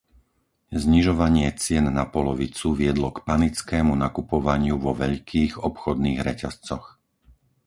Znižovanie 0.83 1.45
cien 1.63 1.85
na 1.97 2.05
polovicu 2.15 2.67
viedlo 2.81 3.09
k 3.15 3.19
panickému 3.29 3.93
nakupovaniu 4.05 4.75
vo 4.85 4.91
veľkých 5.03 5.53
obchodných 5.69 6.19
reťazcoch. 6.29 6.85